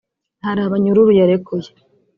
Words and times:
hari 0.45 0.59
abanyururu 0.63 1.11
yarekuye 1.19 1.69